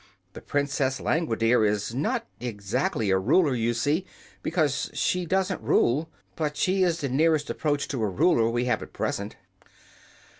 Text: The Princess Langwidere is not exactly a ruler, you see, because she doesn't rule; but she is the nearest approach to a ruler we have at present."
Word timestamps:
The 0.33 0.41
Princess 0.41 0.99
Langwidere 0.99 1.63
is 1.63 1.93
not 1.93 2.25
exactly 2.39 3.11
a 3.11 3.19
ruler, 3.19 3.53
you 3.53 3.75
see, 3.75 4.03
because 4.41 4.89
she 4.95 5.27
doesn't 5.27 5.61
rule; 5.61 6.09
but 6.35 6.57
she 6.57 6.81
is 6.81 7.01
the 7.01 7.07
nearest 7.09 7.51
approach 7.51 7.87
to 7.89 8.01
a 8.01 8.09
ruler 8.09 8.49
we 8.49 8.65
have 8.65 8.81
at 8.81 8.93
present." 8.93 9.35